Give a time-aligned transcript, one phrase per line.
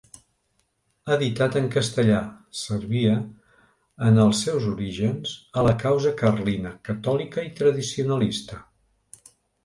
[1.15, 2.21] Editat en castellà,
[2.61, 3.11] servia,
[4.07, 8.59] en els seus orígens, a la causa carlina, catòlica i tradicionalista.